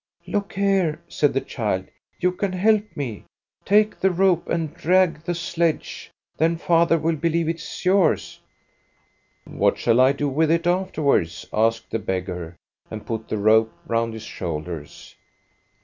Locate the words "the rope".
3.99-4.49, 13.29-13.71